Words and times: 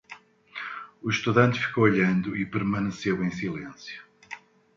O 0.99 1.11
estudante 1.11 1.59
ficou 1.63 1.83
olhando 1.83 2.35
e 2.35 2.43
permaneceu 2.43 3.23
em 3.23 3.29
silêncio. 3.29 4.01